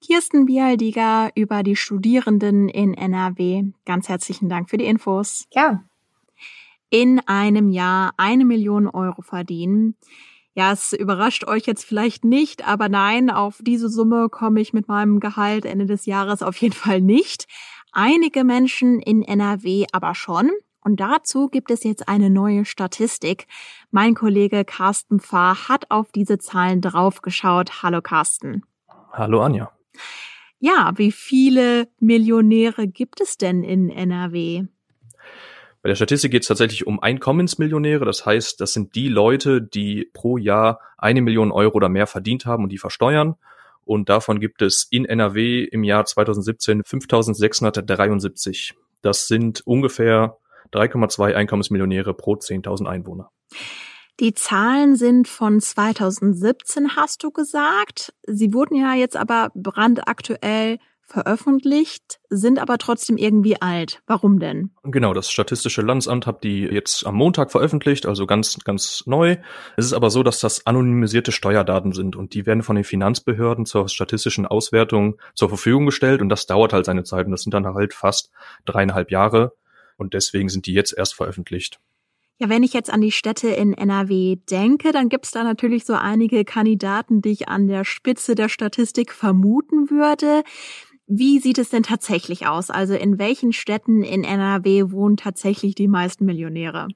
Kirsten 0.02 0.46
Bialdiger 0.46 1.30
über 1.36 1.62
die 1.62 1.76
Studierenden 1.76 2.70
in 2.70 2.94
NRW. 2.94 3.66
Ganz 3.86 4.08
herzlichen 4.08 4.48
Dank 4.48 4.70
für 4.70 4.78
die 4.78 4.86
Infos. 4.86 5.48
Ja. 5.52 5.84
In 6.90 7.20
einem 7.28 7.70
Jahr 7.70 8.14
eine 8.18 8.46
Million 8.46 8.88
Euro 8.88 9.22
verdienen. 9.22 9.96
Ja, 10.56 10.72
es 10.72 10.94
überrascht 10.94 11.46
euch 11.48 11.66
jetzt 11.66 11.86
vielleicht 11.86 12.26
nicht, 12.26 12.68
aber 12.68 12.90
nein, 12.90 13.30
auf 13.30 13.60
diese 13.62 13.90
Summe 13.90 14.30
komme 14.30 14.62
ich 14.62 14.74
mit 14.74 14.88
meinem 14.88 15.20
Gehalt 15.20 15.66
Ende 15.66 15.86
des 15.86 16.06
Jahres 16.06 16.42
auf 16.42 16.56
jeden 16.58 16.74
Fall 16.74 17.02
nicht. 17.02 17.48
Einige 17.92 18.44
Menschen 18.44 19.00
in 19.00 19.22
NRW 19.22 19.86
aber 19.92 20.16
schon. 20.16 20.52
Und 20.82 21.00
dazu 21.00 21.50
gibt 21.50 21.72
es 21.72 21.84
jetzt 21.84 22.08
eine 22.08 22.30
neue 22.30 22.66
Statistik. 22.66 23.48
Mein 23.92 24.16
Kollege 24.16 24.64
Carsten 24.66 25.20
Fahr 25.20 25.68
hat 25.68 25.92
auf 25.92 26.12
diese 26.12 26.38
Zahlen 26.38 26.82
draufgeschaut. 26.82 27.84
Hallo 27.84 28.02
Carsten. 28.02 28.64
Hallo 29.12 29.42
Anja. 29.42 29.72
Ja, 30.60 30.92
wie 30.96 31.12
viele 31.12 31.88
Millionäre 32.00 32.88
gibt 32.88 33.22
es 33.22 33.38
denn 33.38 33.64
in 33.64 33.90
NRW? 33.90 34.66
Bei 35.82 35.88
der 35.88 35.96
Statistik 35.96 36.32
geht 36.32 36.42
es 36.42 36.50
tatsächlich 36.50 36.86
um 36.86 37.02
Einkommensmillionäre. 37.02 38.04
Das 38.04 38.26
heißt, 38.26 38.60
das 38.60 38.74
sind 38.74 38.96
die 38.96 39.08
Leute, 39.08 39.62
die 39.62 40.10
pro 40.14 40.38
Jahr 40.38 40.82
eine 40.98 41.22
Million 41.22 41.52
Euro 41.52 41.76
oder 41.76 41.88
mehr 41.88 42.08
verdient 42.08 42.46
haben 42.46 42.64
und 42.64 42.70
die 42.70 42.78
versteuern. 42.78 43.36
Und 43.86 44.10
davon 44.10 44.42
gibt 44.42 44.62
es 44.62 44.88
in 44.92 45.06
NRW 45.06 45.64
im 45.64 45.84
Jahr 45.84 46.06
2017 46.06 46.84
5673. 46.84 48.76
Das 49.02 49.28
sind 49.28 49.66
ungefähr 49.66 50.38
3,2 50.74 51.34
Einkommensmillionäre 51.34 52.14
pro 52.14 52.34
10.000 52.34 52.86
Einwohner. 52.88 53.32
Die 54.20 54.34
Zahlen 54.34 54.96
sind 54.98 55.28
von 55.28 55.62
2017, 55.62 56.98
hast 56.98 57.24
du 57.24 57.32
gesagt. 57.32 58.14
Sie 58.28 58.54
wurden 58.54 58.76
ja 58.76 58.94
jetzt 58.94 59.16
aber 59.16 59.50
brandaktuell 59.56 60.78
veröffentlicht, 61.10 62.20
sind 62.30 62.60
aber 62.60 62.78
trotzdem 62.78 63.18
irgendwie 63.18 63.62
alt. 63.62 64.02
Warum 64.06 64.40
denn? 64.40 64.72
Genau, 64.84 65.14
das 65.14 65.32
Statistische 65.32 65.82
Landesamt 65.82 66.28
hat 66.28 66.44
die 66.44 66.64
jetzt 66.64 67.06
am 67.06 67.16
Montag 67.16 67.52
veröffentlicht, 67.52 68.06
also 68.06 68.28
ganz, 68.28 68.60
ganz 68.64 69.04
neu. 69.08 69.38
Es 69.76 69.86
ist 69.86 69.94
aber 69.94 70.10
so, 70.10 70.22
dass 70.22 70.40
das 70.40 70.66
anonymisierte 70.68 71.32
Steuerdaten 71.32 71.94
sind 71.94 72.16
und 72.16 72.34
die 72.34 72.46
werden 72.46 72.62
von 72.62 72.76
den 72.76 72.86
Finanzbehörden 72.86 73.66
zur 73.66 73.90
statistischen 73.90 74.46
Auswertung 74.46 75.20
zur 75.34 75.50
Verfügung 75.50 75.86
gestellt 75.86 76.22
und 76.22 76.30
das 76.30 76.46
dauert 76.46 76.74
halt 76.74 76.86
seine 76.86 77.04
Zeit 77.04 77.26
und 77.26 77.32
das 77.32 77.42
sind 77.42 77.54
dann 77.54 77.66
halt 77.66 77.94
fast 77.94 78.32
dreieinhalb 78.66 79.12
Jahre 79.12 79.54
und 80.00 80.14
deswegen 80.14 80.50
sind 80.50 80.66
die 80.66 80.74
jetzt 80.74 80.98
erst 80.98 81.16
veröffentlicht. 81.16 81.80
Ja, 82.42 82.48
wenn 82.48 82.64
ich 82.64 82.72
jetzt 82.72 82.90
an 82.90 83.02
die 83.02 83.12
Städte 83.12 83.50
in 83.50 83.74
NRW 83.74 84.38
denke, 84.50 84.94
dann 84.94 85.10
gibt 85.10 85.26
es 85.26 85.32
da 85.32 85.44
natürlich 85.44 85.84
so 85.84 85.94
einige 85.94 86.46
Kandidaten, 86.46 87.22
die 87.22 87.32
ich 87.32 87.50
an 87.50 87.68
der 87.68 87.84
Spitze 87.84 88.34
der 88.34 88.48
Statistik 88.48 89.12
vermuten 89.12 89.90
würde. 89.90 90.44
Wie 91.06 91.40
sieht 91.40 91.58
es 91.58 91.70
denn 91.70 91.84
tatsächlich 91.84 92.48
aus? 92.48 92.70
Also 92.70 92.94
in 92.94 93.20
welchen 93.20 93.52
Städten 93.52 94.04
in 94.04 94.24
NRW 94.24 94.92
wohnen 94.92 95.18
tatsächlich 95.18 95.76
die 95.76 95.90
meisten 95.90 96.24
Millionäre? 96.24 96.88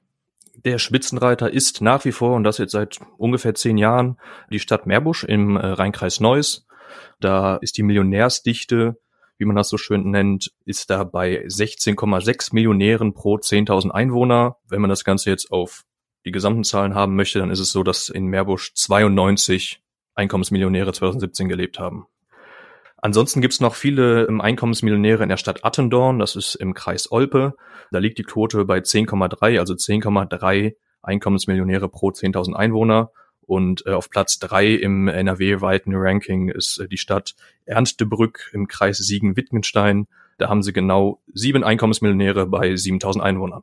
Der 0.64 0.78
Spitzenreiter 0.78 1.52
ist 1.52 1.82
nach 1.82 2.06
wie 2.06 2.12
vor, 2.12 2.36
und 2.36 2.44
das 2.44 2.56
jetzt 2.56 2.72
seit 2.72 3.00
ungefähr 3.18 3.54
zehn 3.54 3.76
Jahren, 3.76 4.18
die 4.50 4.60
Stadt 4.60 4.86
Meerbusch 4.86 5.24
im 5.24 5.56
äh, 5.56 5.66
Rheinkreis 5.66 6.20
Neuss. 6.20 6.66
Da 7.20 7.56
ist 7.56 7.76
die 7.76 7.82
Millionärsdichte, 7.82 8.98
wie 9.38 9.44
man 9.44 9.56
das 9.56 9.68
so 9.68 9.76
schön 9.76 10.10
nennt, 10.10 10.52
ist 10.64 10.90
da 10.90 11.04
bei 11.04 11.44
16,6 11.46 12.54
Millionären 12.54 13.14
pro 13.14 13.36
10.000 13.36 13.90
Einwohner. 13.90 14.56
Wenn 14.68 14.80
man 14.80 14.90
das 14.90 15.04
Ganze 15.04 15.30
jetzt 15.30 15.50
auf 15.50 15.84
die 16.24 16.32
gesamten 16.32 16.64
Zahlen 16.64 16.94
haben 16.94 17.16
möchte, 17.16 17.38
dann 17.38 17.50
ist 17.50 17.58
es 17.58 17.72
so, 17.72 17.82
dass 17.82 18.08
in 18.08 18.26
Meerbusch 18.26 18.72
92 18.74 19.82
Einkommensmillionäre 20.14 20.92
2017 20.92 21.48
gelebt 21.48 21.78
haben. 21.78 22.06
Ansonsten 22.96 23.42
gibt's 23.42 23.60
noch 23.60 23.74
viele 23.74 24.26
ähm, 24.28 24.40
Einkommensmillionäre 24.40 25.22
in 25.22 25.28
der 25.28 25.36
Stadt 25.36 25.62
Attendorn, 25.64 26.18
das 26.18 26.36
ist 26.36 26.54
im 26.54 26.72
Kreis 26.72 27.12
Olpe. 27.12 27.54
Da 27.90 27.98
liegt 27.98 28.16
die 28.16 28.22
Quote 28.22 28.64
bei 28.64 28.78
10,3, 28.78 29.58
also 29.58 29.74
10,3 29.74 30.74
Einkommensmillionäre 31.02 31.90
pro 31.90 32.08
10.000 32.08 32.54
Einwohner. 32.54 33.10
Und 33.46 33.86
äh, 33.86 33.92
auf 33.92 34.10
Platz 34.10 34.38
drei 34.38 34.68
im 34.68 35.08
NRW-weiten 35.08 35.92
Ranking 35.94 36.48
ist 36.48 36.78
äh, 36.78 36.88
die 36.88 36.98
Stadt 36.98 37.34
Ernstebrück 37.66 38.50
im 38.52 38.68
Kreis 38.68 38.98
Siegen-Wittgenstein. 38.98 40.06
Da 40.38 40.48
haben 40.48 40.62
sie 40.62 40.72
genau 40.72 41.22
sieben 41.32 41.64
Einkommensmillionäre 41.64 42.46
bei 42.46 42.72
7.000 42.72 43.20
Einwohnern. 43.20 43.62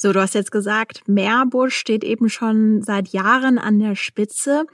So, 0.00 0.12
du 0.12 0.20
hast 0.20 0.34
jetzt 0.34 0.52
gesagt, 0.52 1.08
Meerbusch 1.08 1.74
steht 1.74 2.04
eben 2.04 2.28
schon 2.28 2.82
seit 2.82 3.08
Jahren 3.08 3.58
an 3.58 3.80
der 3.80 3.96
Spitze. 3.96 4.64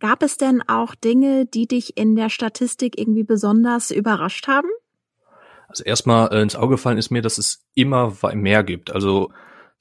Gab 0.00 0.24
es 0.24 0.38
denn 0.38 0.60
auch 0.66 0.96
Dinge, 0.96 1.46
die 1.46 1.68
dich 1.68 1.96
in 1.96 2.16
der 2.16 2.28
Statistik 2.28 2.98
irgendwie 2.98 3.22
besonders 3.22 3.92
überrascht 3.92 4.48
haben? 4.48 4.68
Also 5.68 5.84
erstmal 5.84 6.32
äh, 6.32 6.42
ins 6.42 6.56
Auge 6.56 6.78
fallen 6.78 6.98
ist 6.98 7.10
mir, 7.10 7.22
dass 7.22 7.38
es 7.38 7.64
immer 7.74 8.12
mehr 8.34 8.64
gibt. 8.64 8.90
Also 8.90 9.30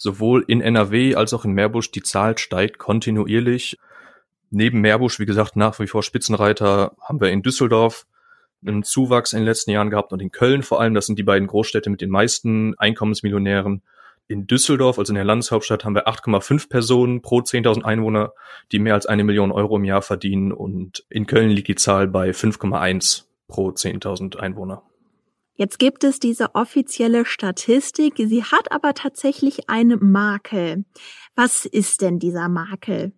sowohl 0.01 0.43
in 0.47 0.61
NRW 0.61 1.13
als 1.13 1.31
auch 1.31 1.45
in 1.45 1.51
Meerbusch, 1.51 1.91
die 1.91 2.01
Zahl 2.01 2.35
steigt 2.39 2.79
kontinuierlich. 2.79 3.77
Neben 4.49 4.81
Meerbusch, 4.81 5.19
wie 5.19 5.27
gesagt, 5.27 5.55
nach 5.55 5.79
wie 5.79 5.85
vor 5.85 6.01
Spitzenreiter 6.01 6.95
haben 6.99 7.21
wir 7.21 7.29
in 7.29 7.43
Düsseldorf 7.43 8.07
einen 8.65 8.81
Zuwachs 8.81 9.33
in 9.33 9.39
den 9.39 9.45
letzten 9.45 9.69
Jahren 9.69 9.91
gehabt 9.91 10.11
und 10.11 10.19
in 10.19 10.31
Köln 10.31 10.63
vor 10.63 10.81
allem. 10.81 10.95
Das 10.95 11.05
sind 11.05 11.19
die 11.19 11.23
beiden 11.23 11.47
Großstädte 11.47 11.91
mit 11.91 12.01
den 12.01 12.09
meisten 12.09 12.73
Einkommensmillionären. 12.79 13.83
In 14.27 14.47
Düsseldorf, 14.47 14.97
also 14.97 15.11
in 15.11 15.15
der 15.15 15.23
Landeshauptstadt, 15.23 15.85
haben 15.85 15.93
wir 15.93 16.07
8,5 16.07 16.67
Personen 16.67 17.21
pro 17.21 17.39
10.000 17.39 17.83
Einwohner, 17.83 18.33
die 18.71 18.79
mehr 18.79 18.95
als 18.95 19.05
eine 19.05 19.23
Million 19.23 19.51
Euro 19.51 19.77
im 19.77 19.83
Jahr 19.83 20.01
verdienen. 20.01 20.51
Und 20.51 21.05
in 21.09 21.27
Köln 21.27 21.51
liegt 21.51 21.67
die 21.67 21.75
Zahl 21.75 22.07
bei 22.07 22.31
5,1 22.31 23.25
pro 23.47 23.69
10.000 23.69 24.37
Einwohner. 24.37 24.81
Jetzt 25.55 25.79
gibt 25.79 26.03
es 26.03 26.19
diese 26.19 26.55
offizielle 26.55 27.25
Statistik. 27.25 28.13
Sie 28.17 28.43
hat 28.43 28.71
aber 28.71 28.93
tatsächlich 28.93 29.69
einen 29.69 30.11
Makel. 30.11 30.85
Was 31.35 31.65
ist 31.65 32.01
denn 32.01 32.19
dieser 32.19 32.49
Makel? 32.49 33.13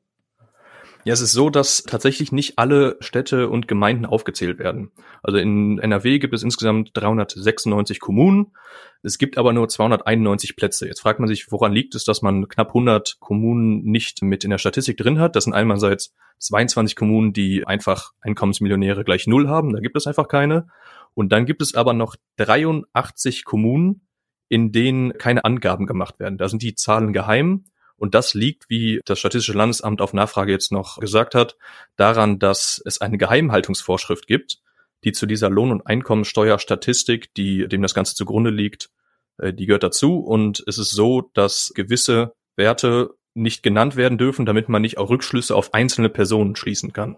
Ja, 1.06 1.12
es 1.14 1.20
ist 1.20 1.34
so, 1.34 1.50
dass 1.50 1.84
tatsächlich 1.84 2.32
nicht 2.32 2.58
alle 2.58 2.96
Städte 3.02 3.50
und 3.50 3.68
Gemeinden 3.68 4.06
aufgezählt 4.06 4.58
werden. 4.58 4.92
Also 5.22 5.38
in 5.38 5.78
NRW 5.80 6.18
gibt 6.20 6.34
es 6.34 6.44
insgesamt 6.44 6.92
396 6.94 8.00
Kommunen. 8.00 8.54
Es 9.02 9.18
gibt 9.18 9.38
aber 9.38 9.52
nur 9.52 9.68
291 9.68 10.56
Plätze. 10.56 10.88
Jetzt 10.88 11.02
fragt 11.02 11.20
man 11.20 11.28
sich, 11.28 11.52
woran 11.52 11.74
liegt 11.74 11.94
es, 11.96 12.06
dass 12.06 12.22
man 12.22 12.48
knapp 12.48 12.70
100 12.70 13.18
Kommunen 13.20 13.84
nicht 13.84 14.22
mit 14.22 14.46
in 14.46 14.50
der 14.50 14.60
Statistik 14.60 14.96
drin 14.96 15.20
hat? 15.20 15.36
Das 15.36 15.44
sind 15.44 15.54
einerseits 15.54 16.14
22 16.40 16.96
Kommunen, 16.96 17.34
die 17.34 17.68
einfach 17.68 18.12
Einkommensmillionäre 18.22 19.04
gleich 19.04 19.28
Null 19.28 19.50
haben. 19.50 19.74
Da 19.74 19.82
gibt 19.82 19.98
es 19.98 20.08
einfach 20.08 20.30
keine. 20.30 20.68
Und 21.14 21.34
dann 21.34 21.46
gibt 21.46 21.62
es 21.62 21.76
aber 21.76 21.94
noch 21.94 22.16
83 22.38 23.44
Kommunen, 23.44 24.08
in 24.48 24.72
denen 24.72 25.12
keine 25.18 25.44
Angaben 25.44 25.86
gemacht 25.86 26.20
werden. 26.20 26.38
Da 26.38 26.48
sind 26.48 26.62
die 26.62 26.76
Zahlen 26.76 27.12
geheim 27.12 27.66
und 28.04 28.14
das 28.16 28.34
liegt, 28.34 28.70
wie 28.70 29.00
das 29.06 29.18
Statistische 29.18 29.58
Landesamt 29.58 30.02
auf 30.02 30.12
Nachfrage 30.12 30.52
jetzt 30.52 30.74
noch 30.74 31.00
gesagt 31.00 31.36
hat, 31.36 31.56
daran, 31.96 32.38
dass 32.38 32.82
es 32.84 33.00
eine 33.00 33.18
Geheimhaltungsvorschrift 33.18 34.28
gibt, 34.28 34.60
die 35.06 35.14
zu 35.14 35.26
dieser 35.26 35.50
Lohn- 35.50 35.72
und 35.72 35.88
Einkommensteuerstatistik, 35.88 37.34
die 37.36 37.66
dem 37.70 37.82
das 37.82 37.94
Ganze 37.94 38.14
zugrunde 38.14 38.50
liegt, 38.50 38.90
äh, 39.38 39.54
die 39.54 39.68
gehört 39.68 39.84
dazu. 39.84 40.18
Und 40.18 40.62
es 40.68 40.78
ist 40.78 40.92
so, 40.92 41.32
dass 41.34 41.72
gewisse 41.76 42.34
Werte 42.58 43.12
nicht 43.36 43.64
genannt 43.64 43.96
werden 43.96 44.18
dürfen, 44.18 44.46
damit 44.46 44.68
man 44.68 44.82
nicht 44.82 44.98
auch 44.98 45.10
Rückschlüsse 45.10 45.56
auf 45.56 45.74
einzelne 45.74 46.10
Personen 46.10 46.58
schließen 46.58 46.92
kann. 46.92 47.16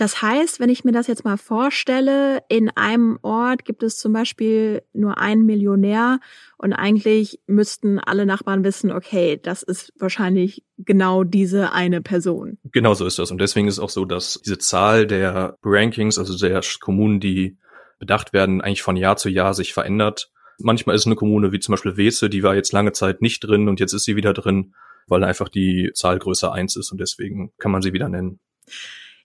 Das 0.00 0.22
heißt, 0.22 0.60
wenn 0.60 0.70
ich 0.70 0.82
mir 0.82 0.92
das 0.92 1.08
jetzt 1.08 1.26
mal 1.26 1.36
vorstelle, 1.36 2.42
in 2.48 2.70
einem 2.74 3.18
Ort 3.20 3.66
gibt 3.66 3.82
es 3.82 3.98
zum 3.98 4.14
Beispiel 4.14 4.80
nur 4.94 5.18
einen 5.18 5.44
Millionär 5.44 6.20
und 6.56 6.72
eigentlich 6.72 7.38
müssten 7.46 7.98
alle 7.98 8.24
Nachbarn 8.24 8.64
wissen, 8.64 8.92
okay, 8.92 9.38
das 9.42 9.62
ist 9.62 9.92
wahrscheinlich 9.98 10.64
genau 10.78 11.22
diese 11.22 11.72
eine 11.72 12.00
Person. 12.00 12.56
Genau 12.72 12.94
so 12.94 13.04
ist 13.04 13.18
das. 13.18 13.30
Und 13.30 13.42
deswegen 13.42 13.68
ist 13.68 13.78
auch 13.78 13.90
so, 13.90 14.06
dass 14.06 14.40
diese 14.42 14.56
Zahl 14.56 15.06
der 15.06 15.58
Rankings, 15.62 16.18
also 16.18 16.34
der 16.38 16.62
Kommunen, 16.80 17.20
die 17.20 17.58
bedacht 17.98 18.32
werden, 18.32 18.62
eigentlich 18.62 18.80
von 18.80 18.96
Jahr 18.96 19.18
zu 19.18 19.28
Jahr 19.28 19.52
sich 19.52 19.74
verändert. 19.74 20.30
Manchmal 20.60 20.96
ist 20.96 21.04
eine 21.04 21.14
Kommune 21.14 21.52
wie 21.52 21.60
zum 21.60 21.74
Beispiel 21.74 21.98
Weze, 21.98 22.30
die 22.30 22.42
war 22.42 22.54
jetzt 22.54 22.72
lange 22.72 22.92
Zeit 22.92 23.20
nicht 23.20 23.40
drin 23.40 23.68
und 23.68 23.80
jetzt 23.80 23.92
ist 23.92 24.04
sie 24.04 24.16
wieder 24.16 24.32
drin, 24.32 24.74
weil 25.08 25.24
einfach 25.24 25.50
die 25.50 25.90
Zahl 25.92 26.18
größer 26.18 26.54
eins 26.54 26.74
ist 26.76 26.90
und 26.90 27.02
deswegen 27.02 27.52
kann 27.58 27.70
man 27.70 27.82
sie 27.82 27.92
wieder 27.92 28.08
nennen. 28.08 28.40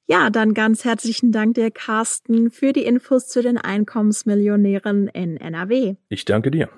Ja, 0.08 0.30
dann 0.30 0.54
ganz 0.54 0.86
herzlichen 0.86 1.32
Dank 1.32 1.56
dir, 1.56 1.72
Carsten, 1.72 2.52
für 2.52 2.74
die 2.74 2.84
Infos 2.84 3.28
zu 3.28 3.42
den 3.42 3.58
Einkommensmillionären 3.58 5.08
in 5.08 5.38
NRW. 5.38 5.96
Ich 6.10 6.26
danke 6.26 6.52
dir. 6.52 6.70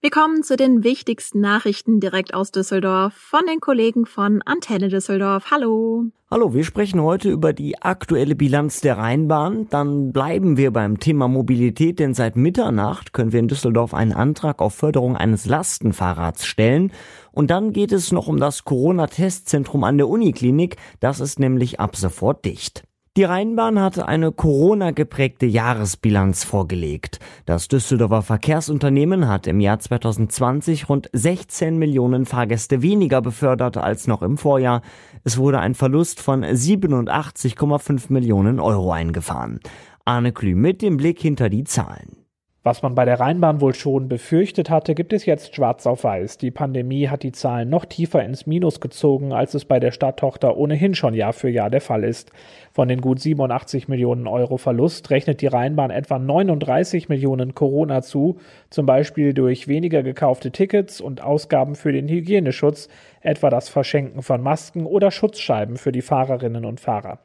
Wir 0.00 0.10
kommen 0.10 0.42
zu 0.42 0.56
den 0.56 0.82
wichtigsten 0.82 1.40
Nachrichten 1.40 2.00
direkt 2.00 2.32
aus 2.32 2.52
Düsseldorf 2.52 3.14
von 3.14 3.40
den 3.46 3.60
Kollegen 3.60 4.06
von 4.06 4.40
Antenne 4.42 4.88
Düsseldorf. 4.88 5.50
Hallo. 5.50 6.06
Hallo, 6.30 6.52
wir 6.52 6.64
sprechen 6.64 7.00
heute 7.00 7.30
über 7.30 7.52
die 7.52 7.80
aktuelle 7.80 8.34
Bilanz 8.34 8.80
der 8.80 8.98
Rheinbahn. 8.98 9.68
Dann 9.70 10.12
bleiben 10.12 10.56
wir 10.56 10.72
beim 10.72 10.98
Thema 11.00 11.28
Mobilität, 11.28 11.98
denn 11.98 12.12
seit 12.12 12.34
Mitternacht 12.36 13.12
können 13.12 13.32
wir 13.32 13.40
in 13.40 13.48
Düsseldorf 13.48 13.94
einen 13.94 14.12
Antrag 14.12 14.60
auf 14.60 14.74
Förderung 14.74 15.16
eines 15.16 15.46
Lastenfahrrads 15.46 16.44
stellen. 16.44 16.92
Und 17.34 17.50
dann 17.50 17.72
geht 17.72 17.90
es 17.90 18.12
noch 18.12 18.28
um 18.28 18.38
das 18.38 18.64
Corona-Testzentrum 18.64 19.82
an 19.82 19.98
der 19.98 20.08
Uniklinik. 20.08 20.76
Das 21.00 21.18
ist 21.18 21.40
nämlich 21.40 21.80
ab 21.80 21.96
sofort 21.96 22.44
dicht. 22.44 22.84
Die 23.16 23.24
Rheinbahn 23.24 23.80
hatte 23.80 24.08
eine 24.08 24.32
Corona-geprägte 24.32 25.46
Jahresbilanz 25.46 26.44
vorgelegt. 26.44 27.18
Das 27.44 27.68
Düsseldorfer 27.68 28.22
Verkehrsunternehmen 28.22 29.28
hat 29.28 29.46
im 29.48 29.60
Jahr 29.60 29.78
2020 29.78 30.88
rund 30.88 31.10
16 31.12 31.76
Millionen 31.76 32.24
Fahrgäste 32.24 32.82
weniger 32.82 33.20
befördert 33.20 33.76
als 33.76 34.06
noch 34.06 34.22
im 34.22 34.36
Vorjahr. 34.36 34.82
Es 35.24 35.36
wurde 35.36 35.58
ein 35.58 35.74
Verlust 35.74 36.20
von 36.20 36.44
87,5 36.44 38.12
Millionen 38.12 38.58
Euro 38.58 38.92
eingefahren. 38.92 39.60
Arne 40.04 40.32
Klü 40.32 40.54
mit 40.54 40.82
dem 40.82 40.96
Blick 40.96 41.20
hinter 41.20 41.48
die 41.48 41.64
Zahlen. 41.64 42.23
Was 42.66 42.80
man 42.80 42.94
bei 42.94 43.04
der 43.04 43.20
Rheinbahn 43.20 43.60
wohl 43.60 43.74
schon 43.74 44.08
befürchtet 44.08 44.70
hatte, 44.70 44.94
gibt 44.94 45.12
es 45.12 45.26
jetzt 45.26 45.54
schwarz 45.54 45.86
auf 45.86 46.02
weiß. 46.02 46.38
Die 46.38 46.50
Pandemie 46.50 47.08
hat 47.08 47.22
die 47.22 47.32
Zahlen 47.32 47.68
noch 47.68 47.84
tiefer 47.84 48.24
ins 48.24 48.46
Minus 48.46 48.80
gezogen, 48.80 49.34
als 49.34 49.52
es 49.52 49.66
bei 49.66 49.78
der 49.78 49.90
Stadttochter 49.90 50.56
ohnehin 50.56 50.94
schon 50.94 51.12
Jahr 51.12 51.34
für 51.34 51.50
Jahr 51.50 51.68
der 51.68 51.82
Fall 51.82 52.04
ist. 52.04 52.32
Von 52.72 52.88
den 52.88 53.02
gut 53.02 53.20
87 53.20 53.86
Millionen 53.88 54.26
Euro 54.26 54.56
Verlust 54.56 55.10
rechnet 55.10 55.42
die 55.42 55.46
Rheinbahn 55.46 55.90
etwa 55.90 56.18
39 56.18 57.10
Millionen 57.10 57.54
Corona 57.54 58.00
zu, 58.00 58.38
zum 58.70 58.86
Beispiel 58.86 59.34
durch 59.34 59.68
weniger 59.68 60.02
gekaufte 60.02 60.50
Tickets 60.50 61.02
und 61.02 61.22
Ausgaben 61.22 61.74
für 61.74 61.92
den 61.92 62.08
Hygieneschutz, 62.08 62.88
etwa 63.20 63.50
das 63.50 63.68
Verschenken 63.68 64.22
von 64.22 64.40
Masken 64.40 64.86
oder 64.86 65.10
Schutzscheiben 65.10 65.76
für 65.76 65.92
die 65.92 66.00
Fahrerinnen 66.00 66.64
und 66.64 66.80
Fahrer. 66.80 67.18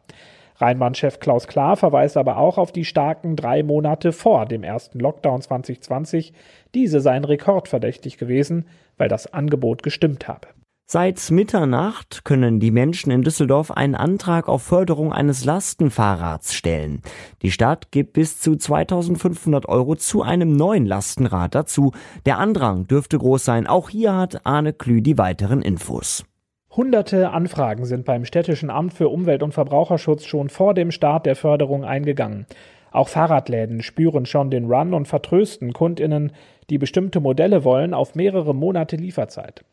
Rheinbahnchef 0.60 1.20
Klaus 1.20 1.48
Klar 1.48 1.78
verweist 1.78 2.18
aber 2.18 2.38
auch 2.38 2.58
auf 2.58 2.72
die 2.72 2.86
starken 2.86 3.36
drei 3.36 3.64
Monate 3.64 4.12
vor 4.12 4.46
dem 4.46 4.64
ersten 4.64 5.00
Lockdown 5.00 5.42
2020. 5.42 6.34
Diese 6.74 7.00
seien 7.00 7.24
rekordverdächtig 7.24 8.18
gewesen, 8.18 8.68
weil 8.98 9.08
das 9.08 9.34
Angebot 9.34 9.84
gestimmt 9.84 10.28
habe. 10.28 10.48
Seit 10.92 11.30
Mitternacht 11.30 12.26
können 12.26 12.60
die 12.60 12.72
Menschen 12.72 13.12
in 13.12 13.22
Düsseldorf 13.22 13.70
einen 13.70 13.94
Antrag 13.94 14.50
auf 14.50 14.64
Förderung 14.64 15.14
eines 15.14 15.46
Lastenfahrrads 15.46 16.56
stellen. 16.56 17.04
Die 17.44 17.52
Stadt 17.52 17.92
gibt 17.92 18.14
bis 18.14 18.40
zu 18.40 18.56
2500 18.56 19.70
Euro 19.70 19.96
zu 19.96 20.24
einem 20.24 20.52
neuen 20.52 20.88
Lastenrad 20.88 21.54
dazu. 21.54 21.92
Der 22.26 22.40
Andrang 22.40 22.88
dürfte 22.88 23.20
groß 23.20 23.46
sein. 23.46 23.68
Auch 23.68 23.92
hier 23.92 24.16
hat 24.16 24.48
Arne 24.48 24.74
Klü 24.74 25.04
die 25.04 25.20
weiteren 25.20 25.62
Infos. 25.62 26.26
Hunderte 26.72 27.32
Anfragen 27.32 27.86
sind 27.86 28.06
beim 28.06 28.26
Städtischen 28.26 28.70
Amt 28.70 28.94
für 28.94 29.10
Umwelt 29.10 29.42
und 29.42 29.56
Verbraucherschutz 29.56 30.26
schon 30.26 30.50
vor 30.50 30.76
dem 30.76 30.92
Start 30.92 31.26
der 31.26 31.36
Förderung 31.36 31.84
eingegangen. 31.84 32.46
Auch 32.92 33.08
Fahrradläden 33.08 33.82
spüren 33.82 34.28
schon 34.28 34.52
den 34.52 34.66
Run 34.66 34.94
und 34.94 35.08
vertrösten 35.08 35.74
Kundinnen, 35.74 36.32
die 36.70 36.78
bestimmte 36.78 37.22
Modelle 37.22 37.64
wollen, 37.64 37.96
auf 37.96 38.14
mehrere 38.14 38.54
Monate 38.54 38.98
Lieferzeit. 38.98 39.66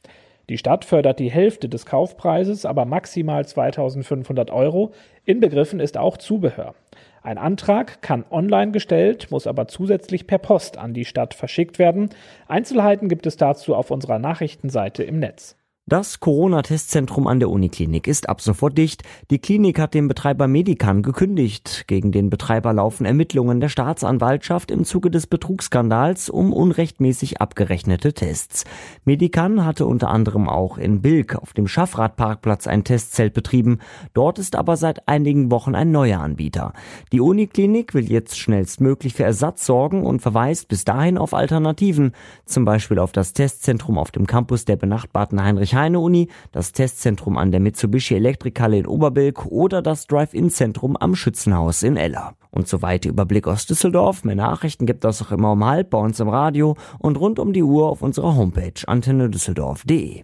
Die 0.48 0.56
Stadt 0.56 0.86
fördert 0.86 1.18
die 1.18 1.30
Hälfte 1.30 1.68
des 1.68 1.84
Kaufpreises, 1.84 2.64
aber 2.64 2.86
maximal 2.86 3.44
2500 3.44 4.50
Euro. 4.50 4.92
Inbegriffen 5.26 5.80
ist 5.80 5.98
auch 5.98 6.16
Zubehör. 6.16 6.74
Ein 7.22 7.36
Antrag 7.36 8.00
kann 8.00 8.24
online 8.30 8.72
gestellt, 8.72 9.30
muss 9.30 9.46
aber 9.46 9.68
zusätzlich 9.68 10.26
per 10.26 10.38
Post 10.38 10.78
an 10.78 10.94
die 10.94 11.04
Stadt 11.04 11.34
verschickt 11.34 11.78
werden. 11.78 12.08
Einzelheiten 12.48 13.10
gibt 13.10 13.26
es 13.26 13.36
dazu 13.36 13.74
auf 13.74 13.90
unserer 13.90 14.18
Nachrichtenseite 14.18 15.02
im 15.02 15.18
Netz. 15.18 15.56
Das 15.88 16.18
Corona-Testzentrum 16.18 17.28
an 17.28 17.38
der 17.38 17.48
Uniklinik 17.48 18.08
ist 18.08 18.28
ab 18.28 18.40
sofort 18.40 18.76
dicht. 18.76 19.04
Die 19.30 19.38
Klinik 19.38 19.78
hat 19.78 19.94
dem 19.94 20.08
Betreiber 20.08 20.48
Medican 20.48 21.00
gekündigt. 21.00 21.84
Gegen 21.86 22.10
den 22.10 22.28
Betreiber 22.28 22.72
laufen 22.72 23.06
Ermittlungen 23.06 23.60
der 23.60 23.68
Staatsanwaltschaft 23.68 24.72
im 24.72 24.84
Zuge 24.84 25.12
des 25.12 25.28
Betrugsskandals 25.28 26.28
um 26.28 26.52
unrechtmäßig 26.52 27.40
abgerechnete 27.40 28.14
Tests. 28.14 28.64
Medican 29.04 29.64
hatte 29.64 29.86
unter 29.86 30.10
anderem 30.10 30.48
auch 30.48 30.76
in 30.76 31.02
Bilk 31.02 31.36
auf 31.36 31.52
dem 31.52 31.68
Schaffradparkplatz 31.68 32.66
ein 32.66 32.82
Testzelt 32.82 33.32
betrieben. 33.32 33.78
Dort 34.12 34.40
ist 34.40 34.56
aber 34.56 34.76
seit 34.76 35.06
einigen 35.06 35.52
Wochen 35.52 35.76
ein 35.76 35.92
neuer 35.92 36.18
Anbieter. 36.18 36.72
Die 37.12 37.20
Uniklinik 37.20 37.94
will 37.94 38.10
jetzt 38.10 38.36
schnellstmöglich 38.36 39.14
für 39.14 39.22
Ersatz 39.22 39.64
sorgen 39.64 40.04
und 40.04 40.20
verweist 40.20 40.66
bis 40.66 40.84
dahin 40.84 41.16
auf 41.16 41.32
Alternativen, 41.32 42.10
zum 42.44 42.64
Beispiel 42.64 42.98
auf 42.98 43.12
das 43.12 43.34
Testzentrum 43.34 43.98
auf 43.98 44.10
dem 44.10 44.26
Campus 44.26 44.64
der 44.64 44.74
benachbarten 44.74 45.40
Heinrich 45.40 45.75
Heine-Uni, 45.76 46.28
das 46.50 46.72
Testzentrum 46.72 47.38
an 47.38 47.52
der 47.52 47.60
Mitsubishi 47.60 48.14
Elektrikhalle 48.14 48.78
in 48.78 48.86
Oberbilk 48.86 49.46
oder 49.46 49.82
das 49.82 50.06
Drive-In-Zentrum 50.06 50.96
am 50.96 51.14
Schützenhaus 51.14 51.82
in 51.82 51.96
Eller. 51.96 52.34
Und 52.50 52.66
so 52.66 52.82
weiter 52.82 53.08
Überblick 53.08 53.46
aus 53.46 53.66
Düsseldorf. 53.66 54.24
Mehr 54.24 54.34
Nachrichten 54.34 54.86
gibt 54.86 55.04
es 55.04 55.22
auch 55.22 55.30
immer 55.30 55.52
um 55.52 55.64
halb 55.64 55.90
bei 55.90 55.98
uns 55.98 56.18
im 56.18 56.28
Radio 56.28 56.76
und 56.98 57.16
rund 57.20 57.38
um 57.38 57.52
die 57.52 57.62
Uhr 57.62 57.88
auf 57.88 58.02
unserer 58.02 58.34
Homepage 58.34 58.72
antennedüsseldorf.de. 58.86 60.22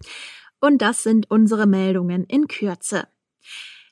Und 0.59 0.81
das 0.81 1.03
sind 1.03 1.29
unsere 1.29 1.67
Meldungen 1.67 2.23
in 2.23 2.47
Kürze. 2.47 3.07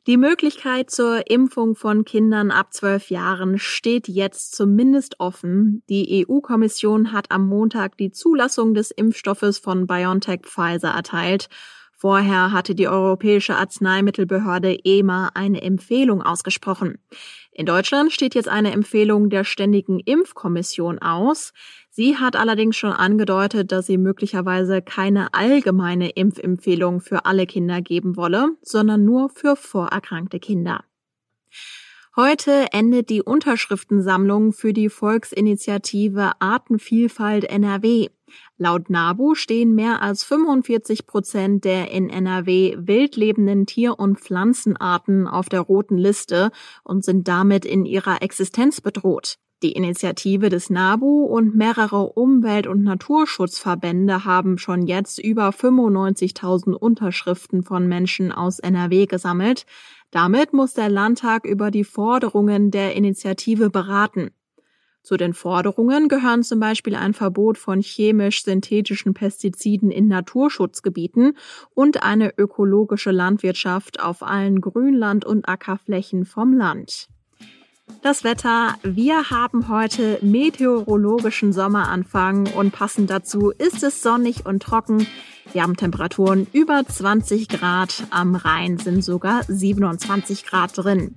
Die 0.08 0.18
Möglichkeit 0.18 0.90
zur 0.90 1.30
Impfung 1.30 1.76
von 1.76 2.06
Kindern 2.06 2.50
ab 2.50 2.74
zwölf 2.74 3.12
Jahren 3.12 3.60
steht 3.60 4.08
jetzt 4.08 4.56
zumindest 4.56 5.20
offen. 5.20 5.84
Die 5.90 6.26
EU-Kommission 6.28 7.12
hat 7.12 7.30
am 7.30 7.48
Montag 7.48 7.98
die 7.98 8.10
Zulassung 8.10 8.74
des 8.74 8.90
Impfstoffes 8.90 9.60
von 9.60 9.86
BioNTech 9.86 10.42
Pfizer 10.48 10.90
erteilt. 10.90 11.50
Vorher 11.96 12.52
hatte 12.52 12.74
die 12.74 12.88
Europäische 12.88 13.58
Arzneimittelbehörde 13.58 14.76
EMA 14.84 15.34
eine 15.36 15.62
Empfehlung 15.62 16.24
ausgesprochen. 16.24 16.98
In 17.54 17.66
Deutschland 17.66 18.14
steht 18.14 18.34
jetzt 18.34 18.48
eine 18.48 18.72
Empfehlung 18.72 19.30
der 19.30 19.44
Ständigen 19.44 20.00
Impfkommission 20.00 21.00
aus. 21.00 21.52
Sie 21.90 22.18
hat 22.18 22.38
allerdings 22.38 22.78
schon 22.78 22.94
angedeutet, 22.94 23.74
dass 23.74 23.88
sie 23.88 23.98
möglicherweise 23.98 24.82
keine 24.82 25.34
allgemeine 25.34 26.10
Impfempfehlung 26.12 27.02
für 27.02 27.26
alle 27.26 27.46
Kinder 27.46 27.82
geben 27.82 28.16
wolle, 28.16 28.56
sondern 28.62 29.04
nur 29.04 29.30
für 29.30 29.58
vorerkrankte 29.58 30.40
Kinder. 30.40 30.86
Heute 32.16 32.68
endet 32.72 33.10
die 33.10 33.22
Unterschriftensammlung 33.22 34.54
für 34.54 34.74
die 34.74 34.90
Volksinitiative 34.90 36.32
Artenvielfalt 36.40 37.46
NRW. 37.46 38.10
Laut 38.58 38.90
NABU 38.90 39.36
stehen 39.36 39.76
mehr 39.76 40.02
als 40.02 40.24
45 40.24 41.06
Prozent 41.08 41.66
der 41.66 41.92
in 41.92 42.10
NRW 42.10 42.76
wild 42.78 43.16
lebenden 43.16 43.66
Tier- 43.66 44.00
und 44.00 44.20
Pflanzenarten 44.20 45.28
auf 45.28 45.50
der 45.50 45.62
roten 45.62 45.98
Liste 45.98 46.52
und 46.84 47.04
sind 47.04 47.28
damit 47.28 47.66
in 47.66 47.86
ihrer 47.86 48.22
Existenz 48.22 48.82
bedroht. 48.82 49.38
Die 49.64 49.74
Initiative 49.74 50.50
des 50.50 50.72
NABU 50.72 51.24
und 51.26 51.56
mehrere 51.56 52.14
Umwelt- 52.14 52.66
und 52.66 52.82
Naturschutzverbände 52.82 54.26
haben 54.26 54.58
schon 54.58 54.88
jetzt 54.88 55.20
über 55.20 55.50
95.000 55.50 56.74
Unterschriften 56.74 57.62
von 57.62 57.88
Menschen 57.88 58.32
aus 58.32 58.58
NRW 58.58 59.06
gesammelt. 59.06 59.68
Damit 60.10 60.52
muss 60.52 60.74
der 60.74 60.90
Landtag 60.90 61.46
über 61.46 61.70
die 61.70 61.84
Forderungen 61.84 62.72
der 62.72 62.96
Initiative 62.96 63.70
beraten. 63.70 64.32
Zu 65.04 65.18
den 65.18 65.34
Forderungen 65.34 66.10
gehören 66.10 66.44
zum 66.44 66.60
Beispiel 66.60 66.96
ein 66.96 67.14
Verbot 67.14 67.58
von 67.58 67.82
chemisch-synthetischen 67.82 69.14
Pestiziden 69.14 69.90
in 69.90 70.08
Naturschutzgebieten 70.08 71.36
und 71.74 72.04
eine 72.04 72.38
ökologische 72.38 73.12
Landwirtschaft 73.12 74.00
auf 74.00 74.22
allen 74.22 74.62
Grünland- 74.62 75.26
und 75.26 75.50
Ackerflächen 75.50 76.26
vom 76.26 76.54
Land. 76.54 77.08
Das 78.04 78.24
Wetter. 78.24 78.76
Wir 78.84 79.30
haben 79.30 79.68
heute 79.68 80.18
meteorologischen 80.22 81.52
Sommeranfang 81.52 82.48
und 82.54 82.72
passend 82.72 83.10
dazu 83.10 83.52
ist 83.52 83.84
es 83.84 84.02
sonnig 84.02 84.46
und 84.46 84.64
trocken. 84.64 85.06
Wir 85.52 85.64
haben 85.64 85.76
Temperaturen 85.76 86.48
über 86.54 86.84
20 86.88 87.48
Grad. 87.50 88.04
Am 88.10 88.36
Rhein 88.36 88.78
sind 88.78 89.04
sogar 89.04 89.44
27 89.48 90.46
Grad 90.46 90.78
drin. 90.78 91.16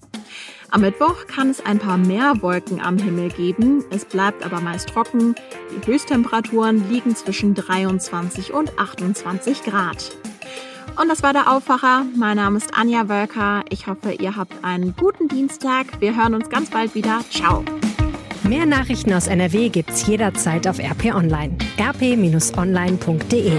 Am 0.75 0.81
Mittwoch 0.81 1.29
kann 1.29 1.51
es 1.51 1.65
ein 1.65 1.79
paar 1.79 1.97
mehr 1.97 2.43
Wolken 2.43 2.81
am 2.81 2.99
Himmel 2.99 3.29
geben. 3.29 3.85
Es 3.91 4.05
bleibt 4.05 4.45
aber 4.45 4.61
meist 4.61 4.89
trocken. 4.89 5.37
Die 5.71 5.87
Höchsttemperaturen 5.87 6.91
liegen 6.91 7.15
zwischen 7.15 7.55
23 7.55 8.53
und 8.53 8.77
28 8.77 9.63
Grad. 9.63 10.11
Und 11.01 11.09
das 11.09 11.23
war 11.23 11.33
der 11.33 11.53
Aufwacher. 11.53 12.05
Mein 12.17 12.39
Name 12.39 12.57
ist 12.57 12.77
Anja 12.77 13.09
Wölker. 13.09 13.63
Ich 13.71 13.87
hoffe, 13.87 14.15
ihr 14.15 14.35
habt 14.35 14.65
einen 14.65 14.97
guten 14.97 15.29
Dienstag. 15.29 16.01
Wir 16.01 16.17
hören 16.17 16.35
uns 16.35 16.51
ganz 16.51 16.71
bald 16.71 16.97
wieder. 16.97 17.21
Ciao. 17.31 17.65
Mehr 18.43 18.67
Nachrichten 18.67 19.13
aus 19.13 19.29
NRW 19.29 19.69
gibt's 19.69 20.09
jederzeit 20.09 20.67
auf 20.67 20.81
RP 20.81 21.15
Online. 21.15 21.57
rp-online.de 21.79 23.53